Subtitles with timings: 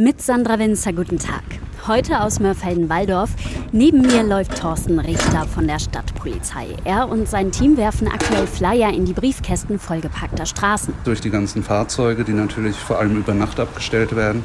[0.00, 1.42] Mit Sandra Winzer, guten Tag.
[1.88, 3.30] Heute aus Mörfelden-Walldorf.
[3.72, 6.68] Neben mir läuft Thorsten Richter von der Stadtpolizei.
[6.84, 10.94] Er und sein Team werfen aktuell Flyer in die Briefkästen vollgepackter Straßen.
[11.02, 14.44] Durch die ganzen Fahrzeuge, die natürlich vor allem über Nacht abgestellt werden.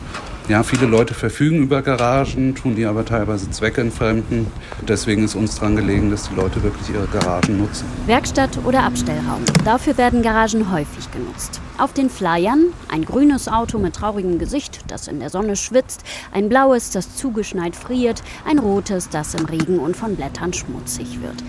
[0.49, 4.47] Ja, viele Leute verfügen über Garagen, tun die aber teilweise zweckentfremden.
[4.85, 7.85] Deswegen ist uns daran gelegen, dass die Leute wirklich ihre Garagen nutzen.
[8.07, 9.45] Werkstatt oder Abstellraum.
[9.63, 11.61] Dafür werden Garagen häufig genutzt.
[11.77, 16.03] Auf den Flyern ein grünes Auto mit traurigem Gesicht, das in der Sonne schwitzt,
[16.33, 21.41] ein blaues, das zugeschneit friert, ein rotes, das im Regen und von Blättern schmutzig wird.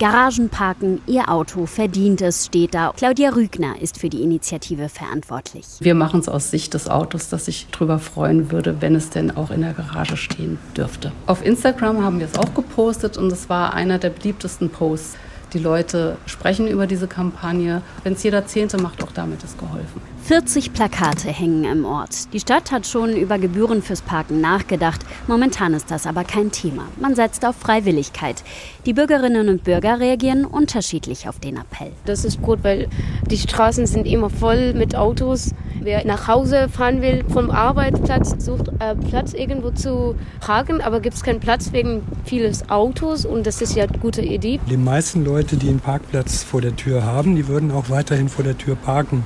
[0.00, 2.94] Garagen parken, Ihr Auto verdient es, steht da.
[2.96, 5.66] Claudia Rügner ist für die Initiative verantwortlich.
[5.80, 9.30] Wir machen es aus Sicht des Autos, dass ich darüber freuen würde, wenn es denn
[9.30, 11.12] auch in der Garage stehen dürfte.
[11.26, 15.18] Auf Instagram haben wir es auch gepostet und es war einer der beliebtesten Posts.
[15.52, 17.82] Die Leute sprechen über diese Kampagne.
[18.02, 20.00] Wenn es jeder Zehnte macht, auch damit ist geholfen.
[20.24, 22.32] 40 Plakate hängen im Ort.
[22.32, 25.00] Die Stadt hat schon über Gebühren fürs Parken nachgedacht.
[25.26, 26.84] Momentan ist das aber kein Thema.
[27.00, 28.44] Man setzt auf Freiwilligkeit.
[28.86, 31.92] Die Bürgerinnen und Bürger reagieren unterschiedlich auf den Appell.
[32.04, 32.88] Das ist gut, weil
[33.28, 35.52] die Straßen sind immer voll mit Autos.
[35.80, 41.16] Wer nach Hause fahren will vom Arbeitsplatz, sucht äh, Platz irgendwo zu parken, aber gibt
[41.16, 44.60] es keinen Platz wegen vieles Autos und das ist ja eine gute Idee.
[44.68, 48.44] Die meisten Leute, die einen Parkplatz vor der Tür haben, die würden auch weiterhin vor
[48.44, 49.24] der Tür parken.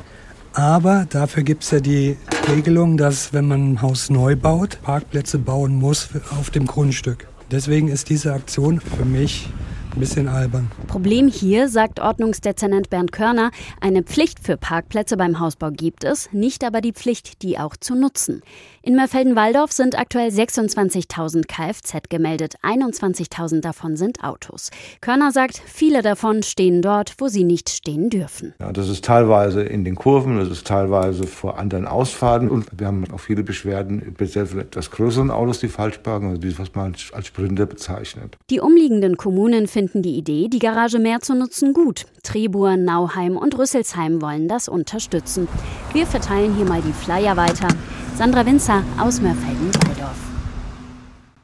[0.55, 2.16] Aber dafür gibt es ja die
[2.48, 7.27] Regelung, dass wenn man ein Haus neu baut, Parkplätze bauen muss auf dem Grundstück.
[7.50, 9.48] Deswegen ist diese Aktion für mich
[9.95, 10.70] ein bisschen albern.
[10.89, 13.50] Problem hier, sagt Ordnungsdezernent Bernd Körner,
[13.81, 17.95] eine Pflicht für Parkplätze beim Hausbau gibt es, nicht aber die Pflicht, die auch zu
[17.95, 18.42] nutzen.
[18.83, 24.70] In Mörfelden-Walldorf sind aktuell 26.000 Kfz gemeldet, 21.000 davon sind Autos.
[25.01, 28.53] Körner sagt, viele davon stehen dort, wo sie nicht stehen dürfen.
[28.61, 32.86] Ja, das ist teilweise in den Kurven, das ist teilweise vor anderen Ausfahrten und wir
[32.86, 36.75] haben auch viele Beschwerden, speziell von etwas größeren Autos, die falsch parken, also die, was
[36.75, 38.36] man als Sprinter bezeichnet.
[38.51, 42.06] Die umliegenden Kommunen finden die Idee, die Garage mehr zu nutzen, gut.
[42.22, 45.46] Trebur, Nauheim und Rüsselsheim wollen das unterstützen.
[45.92, 47.68] Wir verteilen hier mal die Flyer weiter.
[48.17, 50.33] Sandra Winzer aus Mörfelden-Walldorf.